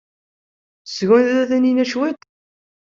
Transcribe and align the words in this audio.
Tesgunfa 0.87 1.43
Taninna 1.49 1.85
cwiṭ? 1.91 2.19